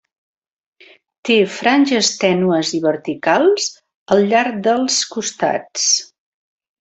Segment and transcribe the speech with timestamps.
[1.29, 3.67] Té franges tènues i verticals
[4.15, 5.85] al llarg dels costats.